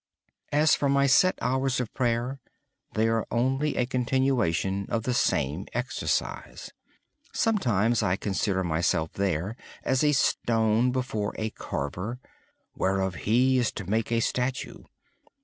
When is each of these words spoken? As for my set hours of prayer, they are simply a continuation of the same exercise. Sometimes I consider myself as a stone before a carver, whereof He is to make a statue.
As 0.51 0.73
for 0.73 0.89
my 0.89 1.05
set 1.05 1.37
hours 1.43 1.79
of 1.79 1.93
prayer, 1.93 2.39
they 2.95 3.07
are 3.07 3.27
simply 3.31 3.75
a 3.75 3.85
continuation 3.85 4.87
of 4.89 5.03
the 5.03 5.13
same 5.13 5.67
exercise. 5.75 6.71
Sometimes 7.33 8.01
I 8.01 8.15
consider 8.15 8.63
myself 8.63 9.11
as 9.19 10.03
a 10.03 10.13
stone 10.13 10.91
before 10.91 11.35
a 11.37 11.51
carver, 11.51 12.17
whereof 12.75 13.13
He 13.13 13.59
is 13.59 13.71
to 13.73 13.85
make 13.87 14.11
a 14.11 14.21
statue. 14.21 14.85